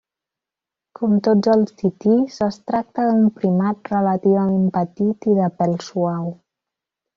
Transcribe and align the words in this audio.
Com 0.99 1.11
tots 1.27 1.51
els 1.55 1.75
titís, 1.81 2.39
es 2.47 2.57
tracta 2.71 3.05
d'un 3.11 3.29
primat 3.37 3.93
relativament 3.93 4.67
petit 4.81 5.31
i 5.35 5.39
de 5.43 5.53
pèl 5.63 5.81
suau. 5.93 6.35